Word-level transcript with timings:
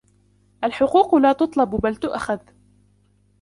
الحقوق 0.63 1.15
لا 1.15 1.33
تُطلب 1.33 1.69
بل 1.69 1.95
تؤخذ. 1.95 2.39